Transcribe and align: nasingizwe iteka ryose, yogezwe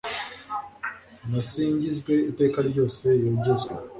nasingizwe 1.29 2.13
iteka 2.31 2.59
ryose, 2.69 3.05
yogezwe 3.23 3.73